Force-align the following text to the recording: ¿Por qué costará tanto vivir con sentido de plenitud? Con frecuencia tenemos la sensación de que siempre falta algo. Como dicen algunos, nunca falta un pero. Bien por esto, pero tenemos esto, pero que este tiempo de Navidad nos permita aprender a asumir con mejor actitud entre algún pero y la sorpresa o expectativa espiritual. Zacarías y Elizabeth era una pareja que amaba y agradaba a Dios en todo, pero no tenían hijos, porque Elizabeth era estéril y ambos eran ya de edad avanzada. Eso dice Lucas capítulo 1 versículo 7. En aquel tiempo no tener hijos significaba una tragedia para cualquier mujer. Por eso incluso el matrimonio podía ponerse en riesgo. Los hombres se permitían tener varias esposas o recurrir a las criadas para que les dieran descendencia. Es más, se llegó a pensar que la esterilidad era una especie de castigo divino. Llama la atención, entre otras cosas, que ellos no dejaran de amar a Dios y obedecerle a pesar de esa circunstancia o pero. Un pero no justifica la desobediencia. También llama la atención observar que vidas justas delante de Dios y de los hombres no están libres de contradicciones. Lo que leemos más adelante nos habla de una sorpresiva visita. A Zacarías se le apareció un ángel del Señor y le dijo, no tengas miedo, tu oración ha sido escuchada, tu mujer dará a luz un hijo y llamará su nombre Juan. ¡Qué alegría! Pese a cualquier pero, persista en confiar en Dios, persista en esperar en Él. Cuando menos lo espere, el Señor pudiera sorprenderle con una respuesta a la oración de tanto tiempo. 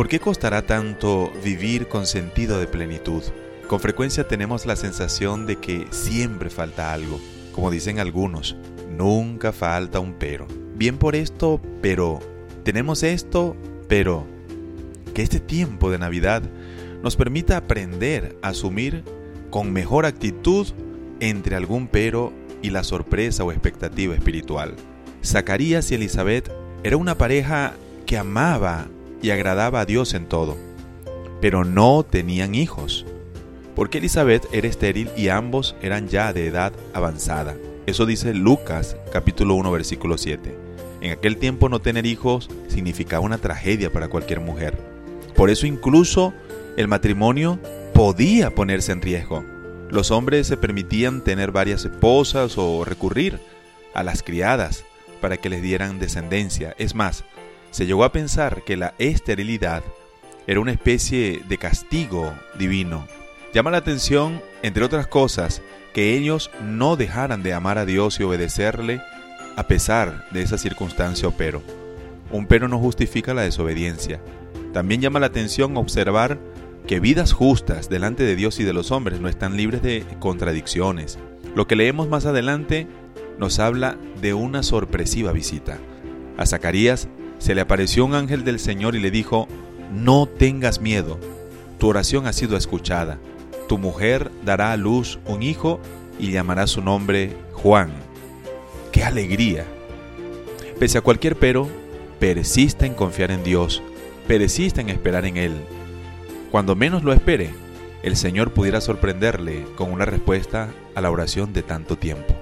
¿Por 0.00 0.08
qué 0.08 0.18
costará 0.18 0.62
tanto 0.62 1.30
vivir 1.44 1.86
con 1.86 2.06
sentido 2.06 2.58
de 2.58 2.66
plenitud? 2.66 3.22
Con 3.68 3.80
frecuencia 3.80 4.26
tenemos 4.26 4.64
la 4.64 4.74
sensación 4.74 5.44
de 5.44 5.56
que 5.56 5.88
siempre 5.90 6.48
falta 6.48 6.94
algo. 6.94 7.20
Como 7.52 7.70
dicen 7.70 7.98
algunos, 7.98 8.56
nunca 8.88 9.52
falta 9.52 10.00
un 10.00 10.14
pero. 10.14 10.46
Bien 10.74 10.96
por 10.96 11.14
esto, 11.14 11.60
pero 11.82 12.18
tenemos 12.64 13.02
esto, 13.02 13.54
pero 13.88 14.24
que 15.12 15.20
este 15.20 15.38
tiempo 15.38 15.90
de 15.90 15.98
Navidad 15.98 16.44
nos 17.02 17.16
permita 17.16 17.58
aprender 17.58 18.38
a 18.40 18.48
asumir 18.48 19.04
con 19.50 19.70
mejor 19.70 20.06
actitud 20.06 20.66
entre 21.20 21.56
algún 21.56 21.88
pero 21.88 22.32
y 22.62 22.70
la 22.70 22.84
sorpresa 22.84 23.44
o 23.44 23.52
expectativa 23.52 24.14
espiritual. 24.14 24.76
Zacarías 25.22 25.90
y 25.90 25.96
Elizabeth 25.96 26.50
era 26.84 26.96
una 26.96 27.18
pareja 27.18 27.74
que 28.06 28.16
amaba 28.16 28.88
y 29.22 29.30
agradaba 29.30 29.80
a 29.80 29.84
Dios 29.84 30.14
en 30.14 30.26
todo, 30.26 30.56
pero 31.40 31.64
no 31.64 32.02
tenían 32.02 32.54
hijos, 32.54 33.06
porque 33.74 33.98
Elizabeth 33.98 34.46
era 34.52 34.68
estéril 34.68 35.10
y 35.16 35.28
ambos 35.28 35.76
eran 35.82 36.08
ya 36.08 36.32
de 36.32 36.46
edad 36.46 36.72
avanzada. 36.92 37.56
Eso 37.86 38.06
dice 38.06 38.34
Lucas 38.34 38.96
capítulo 39.12 39.54
1 39.54 39.70
versículo 39.70 40.18
7. 40.18 40.54
En 41.00 41.12
aquel 41.12 41.38
tiempo 41.38 41.68
no 41.68 41.80
tener 41.80 42.06
hijos 42.06 42.50
significaba 42.68 43.24
una 43.24 43.38
tragedia 43.38 43.90
para 43.92 44.08
cualquier 44.08 44.40
mujer. 44.40 44.78
Por 45.34 45.48
eso 45.48 45.66
incluso 45.66 46.34
el 46.76 46.88
matrimonio 46.88 47.58
podía 47.94 48.54
ponerse 48.54 48.92
en 48.92 49.02
riesgo. 49.02 49.44
Los 49.88 50.10
hombres 50.10 50.46
se 50.46 50.56
permitían 50.56 51.24
tener 51.24 51.50
varias 51.50 51.84
esposas 51.84 52.58
o 52.58 52.84
recurrir 52.84 53.40
a 53.94 54.02
las 54.02 54.22
criadas 54.22 54.84
para 55.20 55.36
que 55.36 55.48
les 55.48 55.62
dieran 55.62 55.98
descendencia. 55.98 56.74
Es 56.78 56.94
más, 56.94 57.24
se 57.70 57.86
llegó 57.86 58.04
a 58.04 58.12
pensar 58.12 58.62
que 58.62 58.76
la 58.76 58.94
esterilidad 58.98 59.82
era 60.46 60.60
una 60.60 60.72
especie 60.72 61.42
de 61.48 61.58
castigo 61.58 62.32
divino. 62.58 63.06
Llama 63.54 63.70
la 63.70 63.78
atención, 63.78 64.40
entre 64.62 64.84
otras 64.84 65.06
cosas, 65.06 65.62
que 65.92 66.16
ellos 66.16 66.50
no 66.62 66.96
dejaran 66.96 67.42
de 67.42 67.52
amar 67.52 67.78
a 67.78 67.84
Dios 67.84 68.20
y 68.20 68.22
obedecerle 68.22 69.00
a 69.56 69.66
pesar 69.66 70.26
de 70.30 70.42
esa 70.42 70.58
circunstancia 70.58 71.28
o 71.28 71.32
pero. 71.32 71.62
Un 72.30 72.46
pero 72.46 72.68
no 72.68 72.78
justifica 72.78 73.34
la 73.34 73.42
desobediencia. 73.42 74.20
También 74.72 75.00
llama 75.00 75.20
la 75.20 75.26
atención 75.26 75.76
observar 75.76 76.38
que 76.86 77.00
vidas 77.00 77.32
justas 77.32 77.88
delante 77.88 78.22
de 78.24 78.36
Dios 78.36 78.60
y 78.60 78.64
de 78.64 78.72
los 78.72 78.90
hombres 78.90 79.20
no 79.20 79.28
están 79.28 79.56
libres 79.56 79.82
de 79.82 80.04
contradicciones. 80.18 81.18
Lo 81.54 81.66
que 81.66 81.76
leemos 81.76 82.08
más 82.08 82.26
adelante 82.26 82.86
nos 83.38 83.58
habla 83.58 83.96
de 84.20 84.34
una 84.34 84.62
sorpresiva 84.62 85.32
visita. 85.32 85.78
A 86.36 86.46
Zacarías 86.46 87.08
se 87.40 87.54
le 87.54 87.62
apareció 87.62 88.04
un 88.04 88.14
ángel 88.14 88.44
del 88.44 88.60
Señor 88.60 88.94
y 88.94 89.00
le 89.00 89.10
dijo, 89.10 89.48
no 89.92 90.26
tengas 90.26 90.80
miedo, 90.80 91.18
tu 91.78 91.88
oración 91.88 92.26
ha 92.26 92.32
sido 92.32 92.56
escuchada, 92.56 93.18
tu 93.68 93.78
mujer 93.78 94.30
dará 94.44 94.70
a 94.70 94.76
luz 94.76 95.18
un 95.26 95.42
hijo 95.42 95.80
y 96.18 96.30
llamará 96.30 96.66
su 96.66 96.82
nombre 96.82 97.34
Juan. 97.54 97.90
¡Qué 98.92 99.02
alegría! 99.02 99.64
Pese 100.78 100.98
a 100.98 101.00
cualquier 101.00 101.36
pero, 101.36 101.68
persista 102.18 102.84
en 102.84 102.94
confiar 102.94 103.30
en 103.30 103.42
Dios, 103.42 103.82
persista 104.28 104.80
en 104.80 104.90
esperar 104.90 105.24
en 105.24 105.38
Él. 105.38 105.52
Cuando 106.50 106.76
menos 106.76 107.02
lo 107.02 107.12
espere, 107.12 107.50
el 108.02 108.16
Señor 108.16 108.52
pudiera 108.52 108.80
sorprenderle 108.80 109.64
con 109.76 109.92
una 109.92 110.04
respuesta 110.04 110.68
a 110.94 111.00
la 111.00 111.10
oración 111.10 111.52
de 111.52 111.62
tanto 111.62 111.96
tiempo. 111.96 112.39